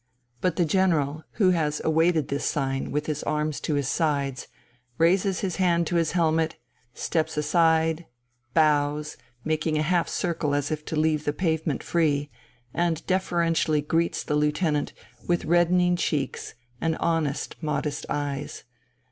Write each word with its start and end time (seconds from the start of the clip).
But 0.39 0.55
the 0.55 0.65
general, 0.65 1.21
who 1.33 1.51
has 1.51 1.79
awaited 1.85 2.29
this 2.29 2.43
sign 2.45 2.91
with 2.91 3.05
his 3.05 3.21
arms 3.21 3.59
to 3.59 3.75
his 3.75 3.87
sides, 3.87 4.47
raises 4.97 5.41
his 5.41 5.57
hand 5.57 5.85
to 5.85 5.95
his 5.97 6.13
helmet, 6.13 6.55
steps 6.95 7.37
aside, 7.37 8.07
bows, 8.55 9.15
making 9.45 9.77
a 9.77 9.83
half 9.83 10.09
circle 10.09 10.55
as 10.55 10.71
if 10.71 10.83
to 10.85 10.95
leave 10.95 11.23
the 11.25 11.33
pavement 11.33 11.83
free, 11.83 12.31
and 12.73 13.05
deferentially 13.05 13.81
greets 13.81 14.23
the 14.23 14.33
lieutenant 14.33 14.91
with 15.27 15.45
reddening 15.45 15.95
cheeks 15.97 16.55
and 16.81 16.97
honest 16.97 17.55
modest 17.61 18.07
eyes. 18.09 18.63